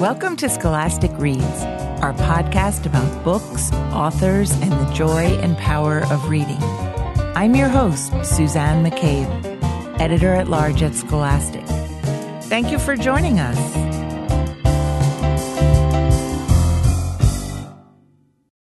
[0.00, 1.42] Welcome to Scholastic Reads,
[2.02, 6.62] our podcast about books, authors, and the joy and power of reading.
[7.34, 9.26] I'm your host, Suzanne McCabe,
[10.00, 11.64] editor at large at Scholastic.
[12.44, 13.58] Thank you for joining us.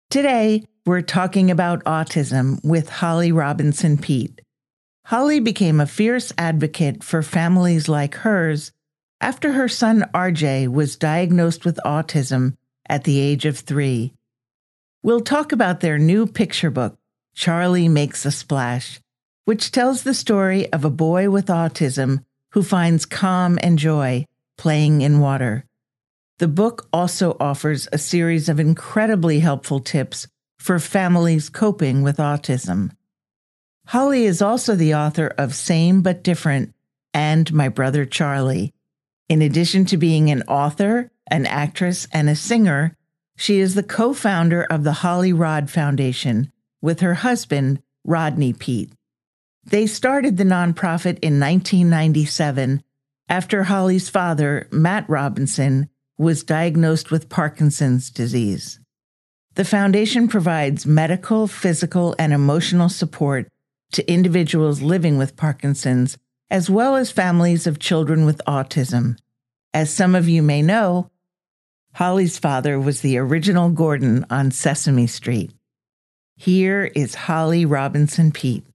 [0.10, 4.42] Today, we're talking about autism with Holly Robinson Peete.
[5.06, 8.74] Holly became a fierce advocate for families like hers
[9.22, 12.58] after her son RJ was diagnosed with autism
[12.90, 14.14] at the age of three.
[15.04, 16.98] We'll talk about their new picture book,
[17.36, 19.00] Charlie Makes a Splash,
[19.46, 24.26] which tells the story of a boy with autism who finds calm and joy
[24.58, 25.66] playing in water.
[26.40, 30.28] The book also offers a series of incredibly helpful tips
[30.58, 32.92] for families coping with autism.
[33.88, 36.74] Holly is also the author of Same But Different
[37.14, 38.74] and My Brother Charlie,
[39.30, 42.96] in addition to being an author, an actress, and a singer,
[43.38, 48.92] she is the co founder of the Holly Rod Foundation with her husband, Rodney Peete.
[49.64, 52.84] They started the nonprofit in 1997
[53.30, 58.80] after Holly's father, Matt Robinson, was diagnosed with Parkinson's disease.
[59.56, 63.48] The foundation provides medical, physical, and emotional support
[63.94, 66.18] to individuals living with Parkinson's
[66.52, 69.18] as well as families of children with autism.
[69.74, 71.10] As some of you may know,
[71.94, 75.54] Holly's father was the original Gordon on Sesame Street.
[76.36, 78.66] Here is Holly Robinson Peete.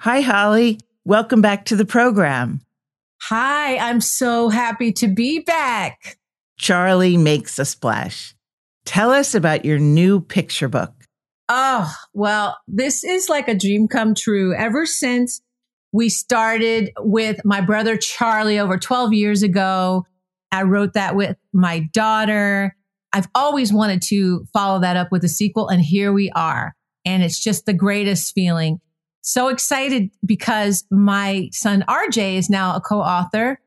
[0.00, 0.78] Hi, Holly.
[1.06, 2.60] Welcome back to the program.
[3.22, 6.18] Hi, I'm so happy to be back.
[6.58, 8.34] Charlie Makes a Splash.
[8.84, 10.92] Tell us about your new picture book.
[11.48, 14.54] Oh, well, this is like a dream come true.
[14.54, 15.40] Ever since
[15.92, 20.06] we started with my brother Charlie over 12 years ago.
[20.50, 22.74] I wrote that with my daughter.
[23.12, 26.74] I've always wanted to follow that up with a sequel, and here we are.
[27.04, 28.80] And it's just the greatest feeling.
[29.22, 33.60] So excited because my son RJ is now a co author.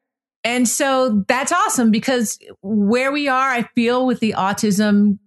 [0.43, 5.17] And so that's awesome because where we are, I feel with the autism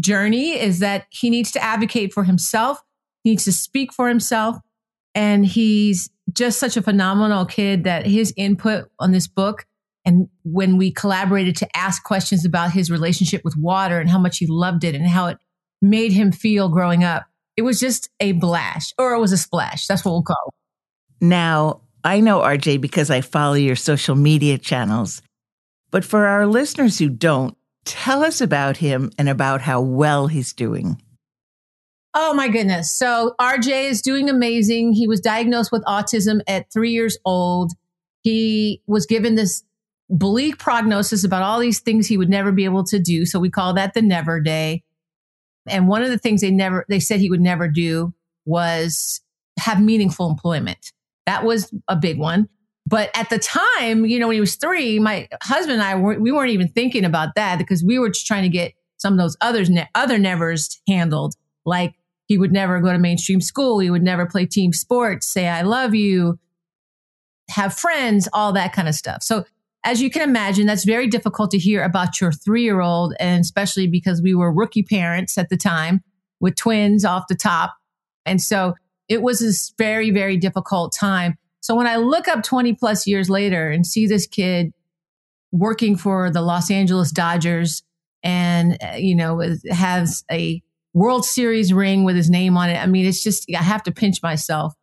[0.00, 2.82] journey is that he needs to advocate for himself,
[3.24, 4.56] needs to speak for himself.
[5.14, 9.66] And he's just such a phenomenal kid that his input on this book
[10.04, 14.38] and when we collaborated to ask questions about his relationship with water and how much
[14.38, 15.38] he loved it and how it
[15.80, 17.24] made him feel growing up,
[17.56, 19.86] it was just a blast or it was a splash.
[19.86, 21.24] That's what we'll call it.
[21.24, 25.22] Now, I know RJ because I follow your social media channels.
[25.90, 30.52] But for our listeners who don't, tell us about him and about how well he's
[30.52, 31.00] doing.
[32.16, 32.92] Oh my goodness.
[32.92, 34.92] So RJ is doing amazing.
[34.92, 37.72] He was diagnosed with autism at three years old.
[38.22, 39.64] He was given this
[40.08, 43.26] bleak prognosis about all these things he would never be able to do.
[43.26, 44.84] So we call that the never day.
[45.66, 48.14] And one of the things they never, they said he would never do
[48.44, 49.20] was
[49.58, 50.92] have meaningful employment.
[51.26, 52.48] That was a big one.
[52.86, 56.20] But at the time, you know, when he was three, my husband and I, weren't,
[56.20, 59.18] we weren't even thinking about that because we were just trying to get some of
[59.18, 61.94] those others, other nevers handled, like
[62.34, 63.78] he would never go to mainstream school.
[63.78, 66.36] He would never play team sports, say, I love you,
[67.50, 69.22] have friends, all that kind of stuff.
[69.22, 69.44] So,
[69.84, 73.14] as you can imagine, that's very difficult to hear about your three year old.
[73.20, 76.02] And especially because we were rookie parents at the time
[76.40, 77.72] with twins off the top.
[78.26, 78.74] And so
[79.08, 81.36] it was this very, very difficult time.
[81.60, 84.72] So when I look up 20 plus years later and see this kid
[85.52, 87.84] working for the Los Angeles Dodgers
[88.24, 89.40] and, uh, you know,
[89.70, 90.60] has a
[90.94, 92.76] World Series ring with his name on it.
[92.76, 94.74] I mean, it's just, I have to pinch myself.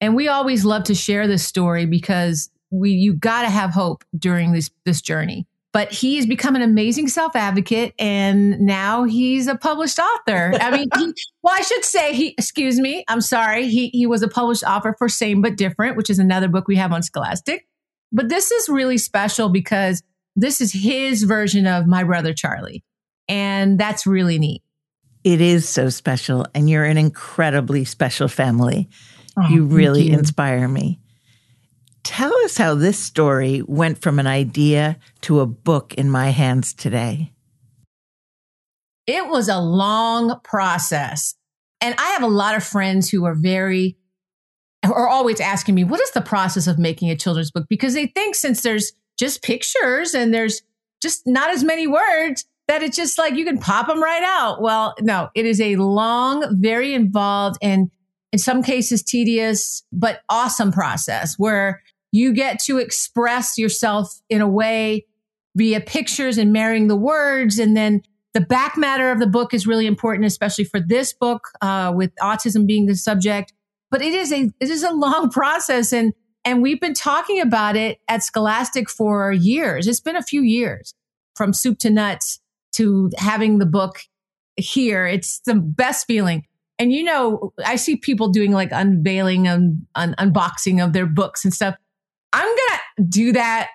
[0.00, 4.02] And we always love to share this story because we, you got to have hope
[4.18, 5.46] during this, this journey.
[5.72, 10.52] But he's become an amazing self advocate and now he's a published author.
[10.60, 13.68] I mean, he, well, I should say he, excuse me, I'm sorry.
[13.68, 16.76] He, he was a published author for Same But Different, which is another book we
[16.76, 17.68] have on Scholastic.
[18.10, 20.02] But this is really special because
[20.34, 22.82] this is his version of My Brother Charlie.
[23.28, 24.62] And that's really neat.
[25.22, 28.88] It is so special, and you're an incredibly special family.
[29.36, 30.18] Oh, you really you.
[30.18, 31.00] inspire me.
[32.02, 36.72] Tell us how this story went from an idea to a book in my hands
[36.72, 37.32] today.
[39.06, 41.34] It was a long process.
[41.80, 43.96] And I have a lot of friends who are very,
[44.82, 47.66] are always asking me, what is the process of making a children's book?
[47.68, 50.62] Because they think since there's just pictures and there's
[51.02, 54.62] just not as many words, that it's just like you can pop them right out.
[54.62, 57.90] Well, no, it is a long, very involved and
[58.30, 61.82] in some cases tedious, but awesome process where
[62.12, 65.04] you get to express yourself in a way
[65.56, 67.58] via pictures and marrying the words.
[67.58, 68.02] And then
[68.34, 72.14] the back matter of the book is really important, especially for this book, uh, with
[72.22, 73.52] autism being the subject.
[73.90, 75.92] But it is a, it is a long process.
[75.92, 76.12] And,
[76.44, 79.88] and we've been talking about it at Scholastic for years.
[79.88, 80.94] It's been a few years
[81.34, 82.38] from soup to nuts
[82.80, 84.00] to having the book
[84.56, 85.06] here.
[85.06, 86.46] It's the best feeling.
[86.78, 91.44] And you know, I see people doing like unveiling and un- unboxing of their books
[91.44, 91.74] and stuff.
[92.32, 93.68] I'm going to do that.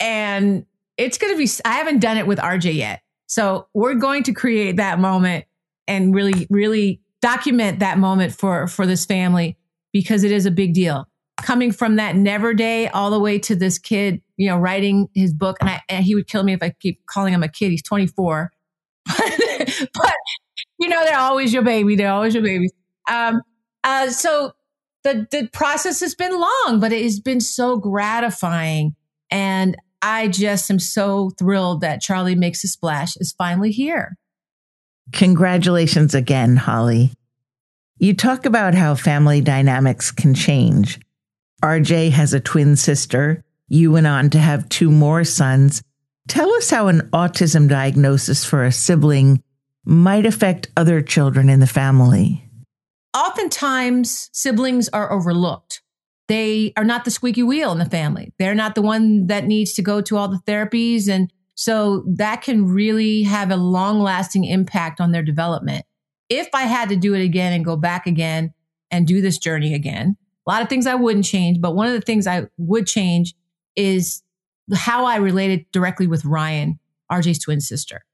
[0.00, 0.66] And
[0.96, 3.02] it's going to be, I haven't done it with RJ yet.
[3.26, 5.44] So we're going to create that moment
[5.86, 9.56] and really, really document that moment for, for this family
[9.92, 11.06] because it is a big deal.
[11.40, 15.32] Coming from that never day all the way to this kid, you know, writing his
[15.32, 15.56] book.
[15.60, 17.70] And, I, and he would kill me if I keep calling him a kid.
[17.70, 18.50] He's 24.
[19.06, 20.14] but,
[20.78, 21.96] you know, they're always your baby.
[21.96, 22.68] They're always your baby.
[23.08, 23.42] Um,
[23.82, 24.52] uh, so
[25.02, 28.94] the, the process has been long, but it has been so gratifying.
[29.30, 34.16] And I just am so thrilled that Charlie Makes a Splash is finally here.
[35.12, 37.12] Congratulations again, Holly.
[37.98, 40.98] You talk about how family dynamics can change.
[41.62, 43.44] RJ has a twin sister.
[43.74, 45.82] You went on to have two more sons.
[46.28, 49.42] Tell us how an autism diagnosis for a sibling
[49.84, 52.48] might affect other children in the family.
[53.14, 55.82] Oftentimes, siblings are overlooked
[56.28, 58.32] they are not the squeaky wheel in the family.
[58.38, 61.08] They're not the one that needs to go to all the therapies.
[61.08, 65.84] And so that can really have a long lasting impact on their development.
[66.30, 68.54] If I had to do it again and go back again
[68.90, 70.16] and do this journey again,
[70.46, 73.34] a lot of things I wouldn't change, but one of the things I would change
[73.76, 74.22] is
[74.74, 76.78] how I related directly with Ryan,
[77.10, 78.04] RJ's twin sister.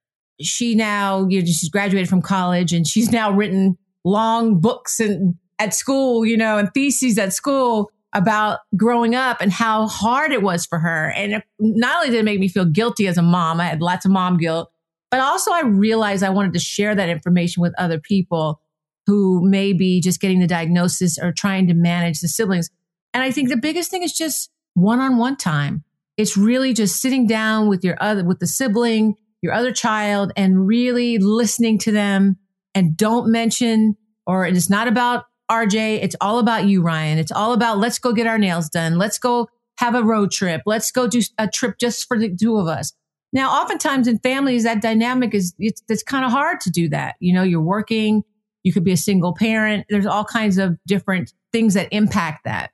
[0.40, 5.34] She now, you know, she's graduated from college and she's now written long books and
[5.58, 10.42] at school, you know, and theses at school about growing up and how hard it
[10.42, 11.10] was for her.
[11.10, 14.04] And not only did it make me feel guilty as a mom, I had lots
[14.04, 14.70] of mom guilt,
[15.10, 18.60] but also I realized I wanted to share that information with other people
[19.06, 22.70] who may be just getting the diagnosis or trying to manage the siblings.
[23.12, 24.50] And I think the biggest thing is just
[24.80, 25.84] one on one time.
[26.16, 30.66] It's really just sitting down with your other, with the sibling, your other child and
[30.66, 32.36] really listening to them
[32.74, 33.96] and don't mention,
[34.26, 37.18] or it is not about RJ, it's all about you, Ryan.
[37.18, 38.98] It's all about let's go get our nails done.
[38.98, 39.48] Let's go
[39.78, 40.62] have a road trip.
[40.66, 42.92] Let's go do a trip just for the two of us.
[43.32, 47.16] Now, oftentimes in families, that dynamic is, it's, it's kind of hard to do that.
[47.20, 48.22] You know, you're working,
[48.62, 49.86] you could be a single parent.
[49.88, 52.70] There's all kinds of different things that impact that.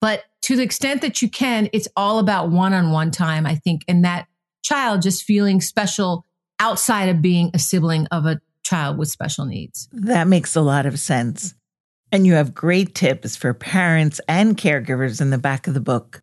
[0.00, 3.56] But to the extent that you can, it's all about one on one time, I
[3.56, 4.26] think, and that
[4.62, 6.24] child just feeling special
[6.60, 9.88] outside of being a sibling of a child with special needs.
[9.92, 11.54] That makes a lot of sense.
[12.10, 16.22] And you have great tips for parents and caregivers in the back of the book.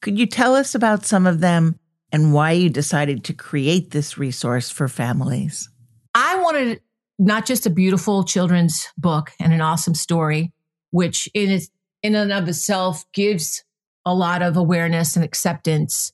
[0.00, 1.78] Could you tell us about some of them
[2.10, 5.68] and why you decided to create this resource for families?
[6.14, 6.80] I wanted
[7.18, 10.52] not just a beautiful children's book and an awesome story,
[10.90, 11.70] which in its,
[12.02, 13.64] in and of itself gives
[14.04, 16.12] a lot of awareness and acceptance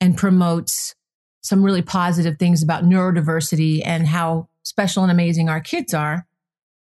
[0.00, 0.94] and promotes
[1.42, 6.26] some really positive things about neurodiversity and how special and amazing our kids are.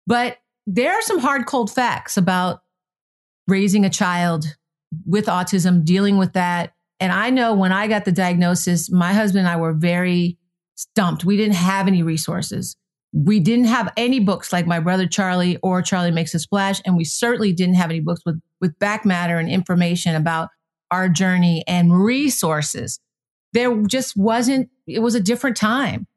[0.08, 2.62] But there are some hard, cold facts about
[3.48, 4.46] raising a child
[5.06, 6.74] with autism, dealing with that.
[7.00, 10.38] And I know when I got the diagnosis, my husband and I were very
[10.76, 11.24] stumped.
[11.24, 12.76] We didn't have any resources.
[13.14, 16.82] We didn't have any books like My Brother Charlie or Charlie Makes a Splash.
[16.86, 20.50] And we certainly didn't have any books with, with back matter and information about
[20.92, 23.00] our journey and resources.
[23.54, 26.08] There just wasn't, it was a different time.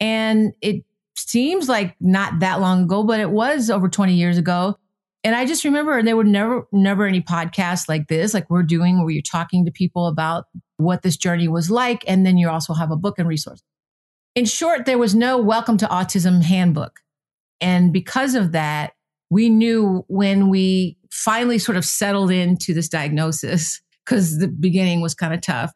[0.00, 0.84] And it
[1.16, 4.76] seems like not that long ago, but it was over 20 years ago.
[5.22, 9.02] And I just remember there were never, never any podcasts like this, like we're doing,
[9.02, 10.46] where you're talking to people about
[10.78, 12.02] what this journey was like.
[12.08, 13.62] And then you also have a book and resource.
[14.36, 17.00] In short, there was no Welcome to Autism handbook.
[17.60, 18.92] And because of that,
[19.28, 25.14] we knew when we finally sort of settled into this diagnosis, because the beginning was
[25.14, 25.72] kind of tough,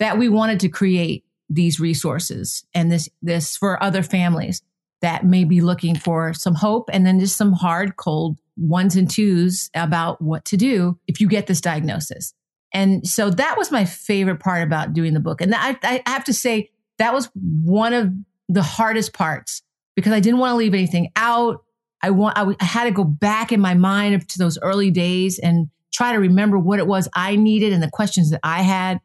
[0.00, 4.62] that we wanted to create these resources and this, this for other families
[5.00, 9.10] that may be looking for some hope and then just some hard, cold ones and
[9.10, 12.34] twos about what to do if you get this diagnosis.
[12.74, 15.40] And so that was my favorite part about doing the book.
[15.40, 18.12] And I, I have to say that was one of
[18.48, 19.62] the hardest parts
[19.96, 21.64] because I didn't want to leave anything out.
[22.02, 25.68] I want, I, had to go back in my mind to those early days and
[25.92, 29.00] try to remember what it was I needed and the questions that I had.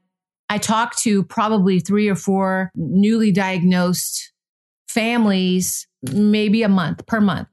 [0.50, 4.32] I talked to probably three or four newly diagnosed
[4.88, 7.48] families maybe a month per month.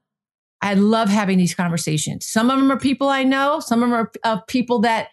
[0.62, 2.26] I love having these conversations.
[2.26, 3.60] Some of them are people I know.
[3.60, 5.08] Some of them are uh, people that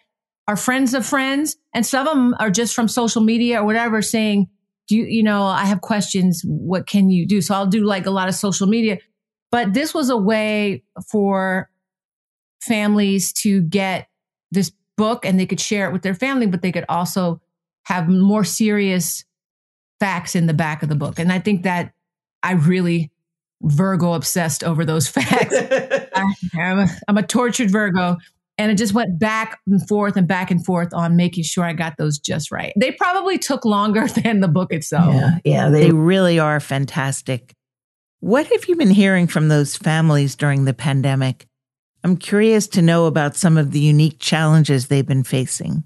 [0.48, 4.00] are friends of friends and some of them are just from social media or whatever
[4.00, 4.48] saying,
[4.92, 6.42] do you, you know, I have questions.
[6.44, 7.40] What can you do?
[7.40, 8.98] So I'll do like a lot of social media,
[9.50, 11.70] but this was a way for
[12.60, 14.08] families to get
[14.50, 17.40] this book and they could share it with their family, but they could also
[17.84, 19.24] have more serious
[19.98, 21.18] facts in the back of the book.
[21.18, 21.94] And I think that
[22.42, 23.10] I really
[23.62, 25.54] Virgo obsessed over those facts.
[26.14, 28.18] I, am a, I'm a tortured Virgo.
[28.62, 31.72] And it just went back and forth and back and forth on making sure I
[31.72, 32.72] got those just right.
[32.76, 35.12] They probably took longer than the book itself.
[35.12, 37.54] Yeah, yeah they really are fantastic.
[38.20, 41.48] What have you been hearing from those families during the pandemic?
[42.04, 45.82] I'm curious to know about some of the unique challenges they've been facing.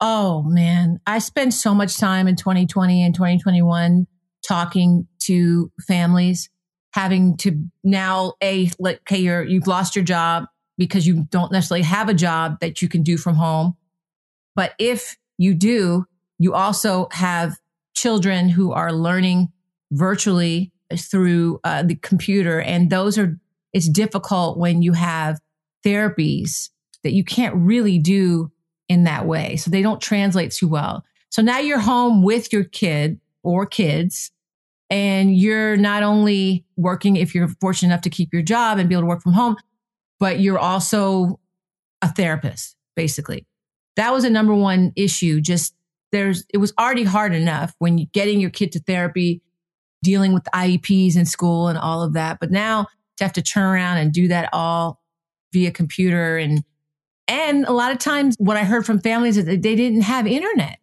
[0.00, 4.06] Oh man, I spent so much time in 2020 and 2021
[4.48, 6.48] talking to families
[6.94, 10.46] having to now a like okay you're you've lost your job
[10.80, 13.76] because you don't necessarily have a job that you can do from home.
[14.56, 16.06] But if you do
[16.40, 17.60] you also have
[17.94, 19.52] children who are learning
[19.92, 22.60] virtually through uh, the computer.
[22.60, 23.38] And those are
[23.72, 25.38] it's difficult when you have
[25.84, 26.70] therapies
[27.04, 28.50] that you can't really do
[28.88, 29.56] in that way.
[29.56, 31.04] So they don't translate too well.
[31.28, 34.32] So now you're home with your kid or kids
[34.88, 38.94] and you're not only working if you're fortunate enough to keep your job and be
[38.94, 39.56] able to work from home,
[40.20, 41.40] but you're also
[42.02, 43.46] a therapist, basically.
[43.96, 45.40] That was a number one issue.
[45.40, 45.74] Just
[46.12, 49.42] there's, it was already hard enough when you getting your kid to therapy,
[50.04, 52.38] dealing with IEPs in school and all of that.
[52.38, 52.86] But now
[53.16, 55.00] to have to turn around and do that all
[55.52, 56.62] via computer and,
[57.26, 60.26] and a lot of times what I heard from families is that they didn't have
[60.26, 60.78] internet.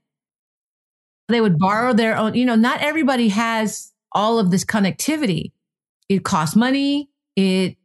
[1.28, 5.52] They would borrow their own, you know, not everybody has all of this connectivity.
[6.08, 7.10] It costs money.
[7.36, 7.77] It,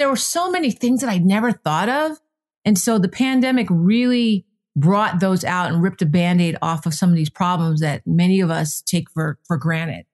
[0.00, 2.18] there were so many things that I'd never thought of.
[2.64, 7.10] And so the pandemic really brought those out and ripped a band-aid off of some
[7.10, 10.06] of these problems that many of us take for, for granted.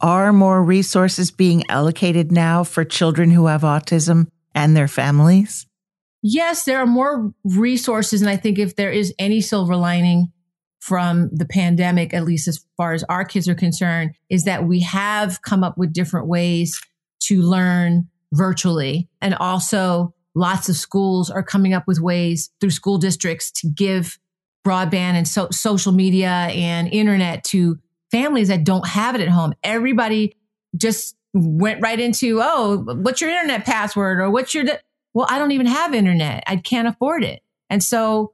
[0.00, 5.66] Are more resources being allocated now for children who have autism and their families?
[6.22, 8.20] Yes, there are more resources.
[8.20, 10.32] And I think if there is any silver lining,
[10.82, 14.80] from the pandemic, at least as far as our kids are concerned, is that we
[14.80, 16.76] have come up with different ways
[17.20, 19.08] to learn virtually.
[19.20, 24.18] And also lots of schools are coming up with ways through school districts to give
[24.66, 27.78] broadband and so- social media and internet to
[28.10, 29.52] families that don't have it at home.
[29.62, 30.36] Everybody
[30.76, 34.64] just went right into, oh, what's your internet password or what's your,
[35.14, 36.44] well, I don't even have internet.
[36.46, 37.42] I can't afford it.
[37.68, 38.32] And so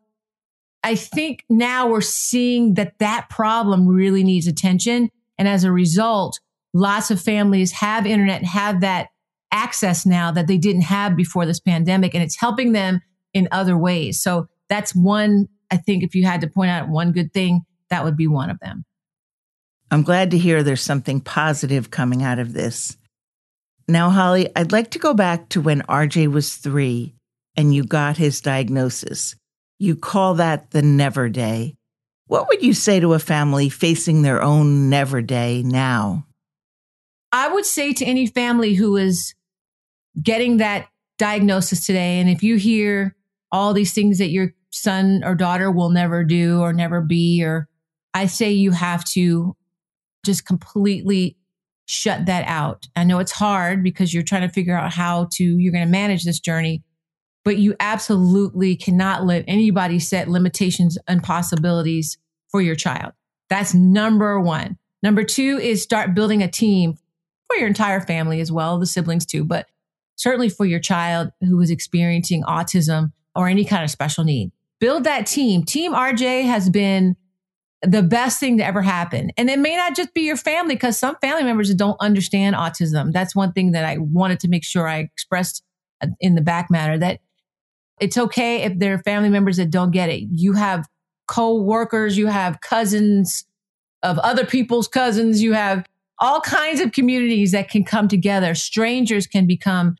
[0.82, 5.10] I think now we're seeing that that problem really needs attention.
[5.38, 6.40] And as a result,
[6.74, 9.08] lots of families have internet have that
[9.50, 12.14] access now that they didn't have before this pandemic.
[12.14, 13.00] And it's helping them
[13.32, 14.20] in other ways.
[14.20, 18.04] So that's one, I think if you had to point out one good thing, that
[18.04, 18.84] would be one of them.
[19.90, 22.96] I'm glad to hear there's something positive coming out of this.
[23.86, 27.14] Now, Holly, I'd like to go back to when RJ was three
[27.56, 29.34] and you got his diagnosis.
[29.78, 31.76] You call that the never day.
[32.26, 36.26] What would you say to a family facing their own never day now?
[37.32, 39.34] I would say to any family who is
[40.22, 43.16] getting that diagnosis today, and if you hear
[43.50, 47.68] all these things that your son or daughter will never do or never be, or
[48.14, 49.56] I say you have to
[50.25, 51.37] just completely
[51.87, 52.87] shut that out.
[52.94, 55.90] I know it's hard because you're trying to figure out how to, you're going to
[55.90, 56.82] manage this journey,
[57.44, 62.18] but you absolutely cannot let anybody set limitations and possibilities
[62.50, 63.12] for your child.
[63.48, 64.76] That's number one.
[65.02, 66.98] Number two is start building a team
[67.46, 69.66] for your entire family as well, the siblings too, but
[70.18, 74.50] certainly for your child who is experiencing autism or any kind of special need.
[74.80, 75.64] Build that team.
[75.64, 77.16] Team RJ has been
[77.82, 79.30] the best thing to ever happen.
[79.37, 83.12] And it may not just be your family because some family members don't understand autism.
[83.12, 85.62] That's one thing that I wanted to make sure I expressed
[86.02, 87.20] uh, in the back matter that
[88.00, 90.25] it's okay if there are family members that don't get it.
[90.32, 90.88] You have
[91.28, 93.44] co-workers, you have cousins
[94.02, 95.84] of other people's cousins, you have
[96.18, 98.54] all kinds of communities that can come together.
[98.54, 99.96] Strangers can become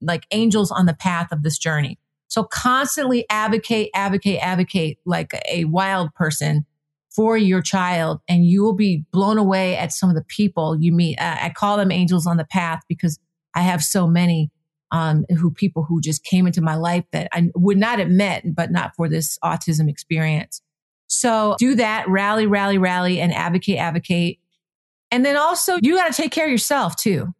[0.00, 1.98] like angels on the path of this journey.
[2.28, 6.66] So constantly advocate, advocate, advocate like a wild person
[7.10, 10.92] for your child and you will be blown away at some of the people you
[10.92, 11.18] meet.
[11.20, 13.18] I call them angels on the path because
[13.54, 14.50] I have so many
[14.90, 18.54] um, who people who just came into my life that I would not have met,
[18.54, 20.62] but not for this autism experience.
[21.08, 24.38] So do that, rally, rally, rally, and advocate, advocate.
[25.10, 27.34] And then also you got to take care of yourself too.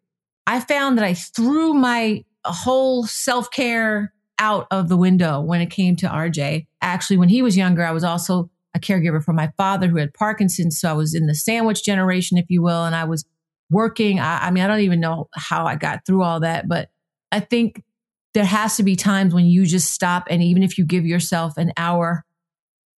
[0.47, 5.71] I found that I threw my whole self care out of the window when it
[5.71, 6.66] came to RJ.
[6.80, 10.14] Actually, when he was younger, I was also a caregiver for my father who had
[10.14, 10.80] Parkinson's.
[10.80, 13.25] So I was in the sandwich generation, if you will, and I was
[13.71, 14.21] working.
[14.21, 16.88] I, I mean, I don't even know how I got through all that, but
[17.33, 17.83] I think
[18.35, 20.26] there has to be times when you just stop.
[20.30, 22.25] And even if you give yourself an hour,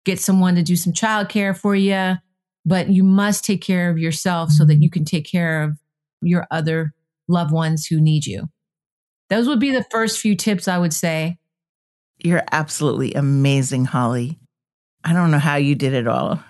[0.05, 2.15] get someone to do some childcare for you,
[2.65, 4.83] but you must take care of yourself so that mm-hmm.
[4.83, 5.77] you can take care of
[6.21, 6.93] your other
[7.27, 8.49] loved ones who need you.
[9.29, 11.37] Those would be the first few tips I would say.
[12.17, 14.39] You're absolutely amazing, Holly.
[15.03, 16.43] I don't know how you did it all.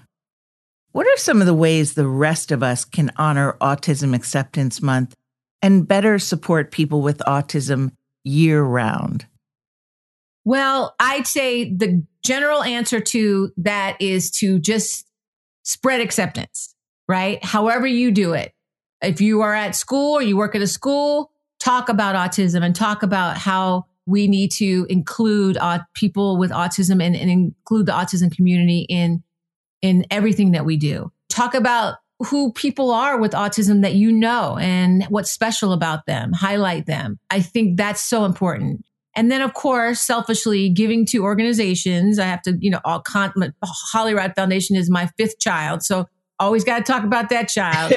[0.92, 5.16] What are some of the ways the rest of us can honor Autism Acceptance Month
[5.62, 7.92] and better support people with autism
[8.24, 9.28] year round?
[10.46, 15.08] Well, I'd say the general answer to that is to just
[15.64, 16.74] spread acceptance,
[17.08, 17.44] right?
[17.44, 18.54] However you do it.
[19.02, 22.76] If you are at school or you work at a school, talk about autism and
[22.76, 27.92] talk about how we need to include uh, people with autism and, and include the
[27.92, 29.24] autism community in
[29.82, 31.12] in everything that we do.
[31.30, 36.34] Talk about who people are with autism that you know and what's special about them.
[36.34, 37.18] Highlight them.
[37.30, 38.84] I think that's so important.
[39.16, 42.20] And then, of course, selfishly giving to organizations.
[42.20, 45.82] I have to, you know, all con- Holly Rod Foundation is my fifth child.
[45.82, 46.08] So
[46.40, 47.94] always got to talk about that child.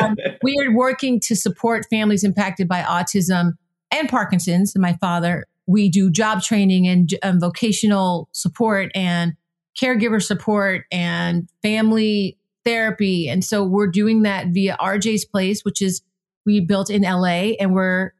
[0.00, 3.52] um, we are working to support families impacted by autism
[3.90, 4.74] and Parkinson's.
[4.74, 9.34] And my father, we do job training and um, vocational support and
[9.80, 13.28] caregiver support and family therapy.
[13.28, 16.02] And so we're doing that via RJ's Place, which is
[16.46, 18.12] we built in LA, and we're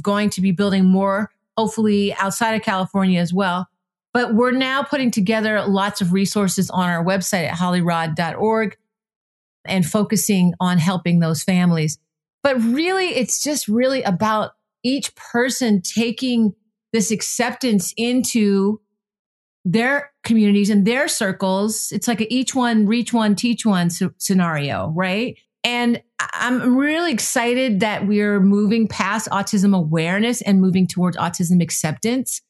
[0.00, 3.68] going to be building more, hopefully outside of California as well.
[4.12, 8.76] But we're now putting together lots of resources on our website at hollyrod.org
[9.70, 11.98] and focusing on helping those families.
[12.42, 16.54] But really, it's just really about each person taking
[16.92, 18.80] this acceptance into
[19.64, 21.92] their communities and their circles.
[21.92, 25.38] It's like a each one, reach one, teach one scenario, right?
[25.62, 32.40] And I'm really excited that we're moving past autism awareness and moving towards autism acceptance.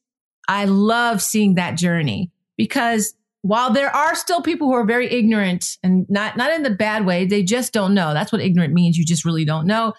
[0.48, 5.78] I love seeing that journey because while there are still people who are very ignorant
[5.82, 8.12] and not, not in the bad way, they just don't know.
[8.12, 8.98] That's what ignorant means.
[8.98, 9.94] You just really don't know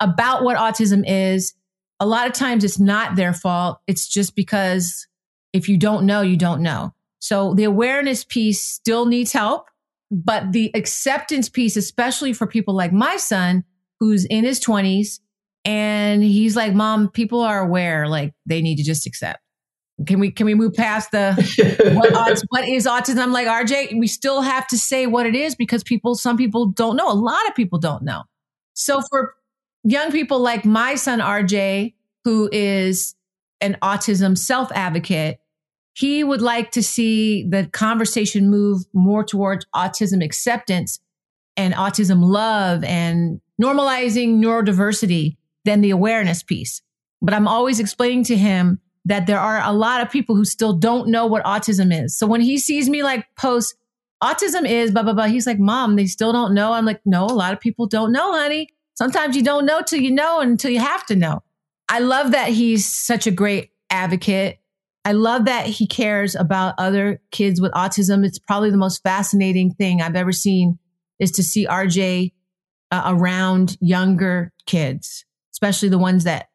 [0.00, 1.54] about what autism is.
[2.00, 3.80] A lot of times it's not their fault.
[3.86, 5.06] It's just because
[5.52, 6.94] if you don't know, you don't know.
[7.20, 9.68] So the awareness piece still needs help,
[10.10, 13.64] but the acceptance piece, especially for people like my son,
[14.00, 15.20] who's in his 20s
[15.64, 19.40] and he's like, mom, people are aware, like they need to just accept.
[20.06, 21.34] Can we can we move past the
[21.94, 23.18] what, what is autism?
[23.18, 26.66] I'm like RJ, we still have to say what it is because people, some people
[26.66, 27.10] don't know.
[27.10, 28.22] A lot of people don't know.
[28.74, 29.34] So for
[29.84, 33.14] young people like my son RJ, who is
[33.60, 35.38] an autism self advocate,
[35.92, 41.00] he would like to see the conversation move more towards autism acceptance
[41.56, 46.80] and autism love and normalizing neurodiversity than the awareness piece.
[47.20, 50.72] But I'm always explaining to him that there are a lot of people who still
[50.72, 52.16] don't know what autism is.
[52.16, 53.74] So when he sees me like post
[54.22, 57.26] autism is blah blah blah, he's like, "Mom, they still don't know." I'm like, "No,
[57.26, 58.68] a lot of people don't know, honey.
[58.94, 61.42] Sometimes you don't know till you know and until you have to know."
[61.88, 64.60] I love that he's such a great advocate
[65.04, 68.24] I love that he cares about other kids with autism.
[68.24, 70.78] It's probably the most fascinating thing I've ever seen
[71.18, 72.32] is to see RJ
[72.90, 76.49] uh, around younger kids, especially the ones that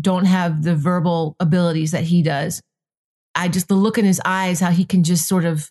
[0.00, 2.62] don't have the verbal abilities that he does.
[3.34, 5.70] I just, the look in his eyes, how he can just sort of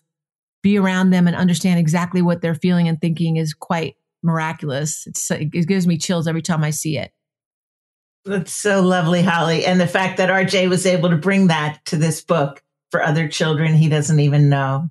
[0.62, 5.06] be around them and understand exactly what they're feeling and thinking is quite miraculous.
[5.06, 7.12] It's, it gives me chills every time I see it.
[8.24, 9.64] That's so lovely, Holly.
[9.64, 13.28] And the fact that RJ was able to bring that to this book for other
[13.28, 14.90] children he doesn't even know.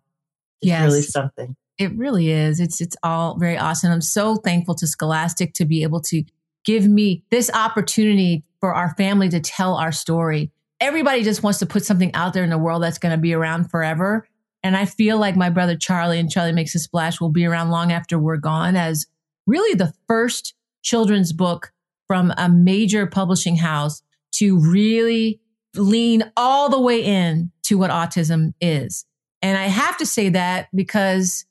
[0.61, 0.85] It's yes.
[0.85, 1.55] really something.
[1.77, 2.59] It really is.
[2.59, 3.91] It's it's all very awesome.
[3.91, 6.23] I'm so thankful to Scholastic to be able to
[6.69, 10.51] give me this opportunity for our family to tell our story.
[10.79, 13.33] Everybody just wants to put something out there in the world that's going to be
[13.33, 14.27] around forever.
[14.61, 17.71] And I feel like my brother Charlie and Charlie Makes a Splash will be around
[17.71, 19.07] long after we're gone as
[19.47, 20.53] really the first
[20.83, 21.71] children's book
[22.05, 24.03] from a major publishing house
[24.33, 25.41] to really
[25.73, 29.07] lean all the way in to what autism is.
[29.41, 31.45] And I have to say that because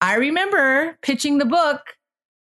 [0.00, 1.80] I remember pitching the book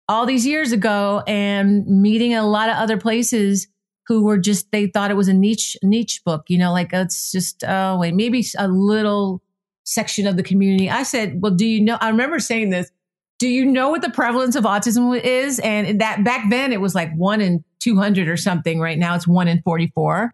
[0.08, 3.68] all these years ago and meeting a lot of other places
[4.08, 7.32] who were just they thought it was a niche niche book, you know, like it's
[7.32, 9.42] just oh wait, maybe a little
[9.84, 10.90] section of the community.
[10.90, 12.92] I said, "Well, do you know I remember saying this
[13.38, 15.60] do you know what the prevalence of autism is?
[15.60, 18.80] And that back then it was like one in 200 or something.
[18.80, 20.34] Right now it's one in 44.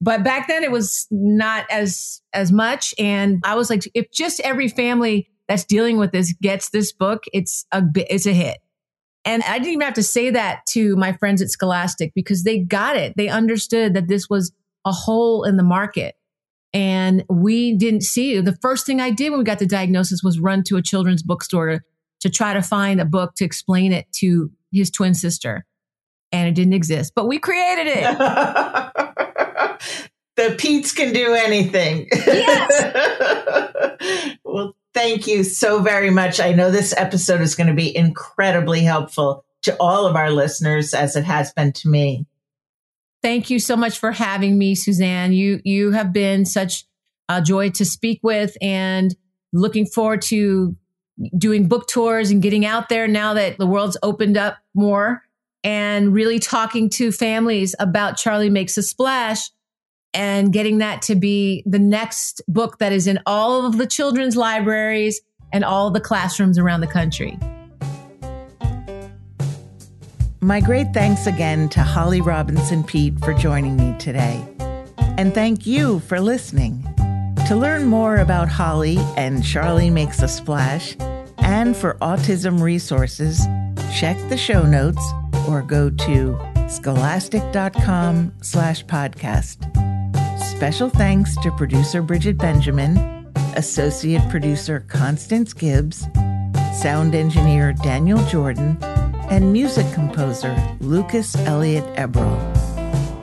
[0.00, 2.94] But back then it was not as as much.
[2.98, 7.24] And I was like, if just every family that's dealing with this gets this book,
[7.32, 8.58] it's a it's a hit.
[9.24, 12.58] And I didn't even have to say that to my friends at Scholastic because they
[12.58, 13.14] got it.
[13.16, 14.52] They understood that this was
[14.84, 16.16] a hole in the market.
[16.74, 18.44] And we didn't see it.
[18.44, 21.22] The first thing I did when we got the diagnosis was run to a children's
[21.22, 21.80] bookstore to,
[22.20, 25.64] to try to find a book to explain it to his twin sister.
[26.32, 28.04] And it didn't exist, but we created it.
[30.36, 32.08] the Peetes can do anything.
[32.10, 32.70] Yes.
[34.44, 36.40] well, thank you so very much.
[36.40, 40.94] I know this episode is going to be incredibly helpful to all of our listeners
[40.94, 42.26] as it has been to me.
[43.22, 45.32] Thank you so much for having me, Suzanne.
[45.32, 46.84] You you have been such
[47.28, 49.14] a joy to speak with and
[49.52, 50.76] looking forward to
[51.36, 55.22] doing book tours and getting out there now that the world's opened up more
[55.62, 59.50] and really talking to families about Charlie Makes a Splash
[60.14, 64.36] and getting that to be the next book that is in all of the children's
[64.36, 65.20] libraries
[65.52, 67.38] and all the classrooms around the country.
[70.40, 74.44] My great thanks again to Holly Robinson Peete for joining me today.
[74.98, 76.82] And thank you for listening.
[77.46, 80.96] To learn more about Holly and Charlie Makes a Splash,
[81.38, 83.46] and for autism resources,
[83.94, 85.04] check the show notes
[85.48, 89.81] or go to scholastic.com slash podcast.
[90.56, 92.98] Special thanks to producer Bridget Benjamin,
[93.56, 96.06] associate producer Constance Gibbs,
[96.74, 98.76] sound engineer Daniel Jordan,
[99.30, 102.38] and music composer Lucas Elliott Eberl.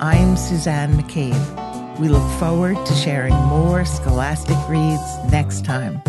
[0.02, 2.00] I'm Suzanne McCabe.
[2.00, 6.02] We look forward to sharing more Scholastic Reads next time.